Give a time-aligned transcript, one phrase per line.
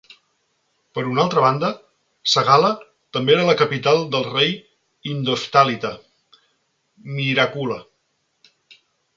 [0.97, 1.67] Per una altra banda,
[2.31, 2.71] Sagala
[3.17, 4.57] també era la capital del rei
[5.13, 5.95] indo-heftalita
[7.15, 7.79] Mihirakula.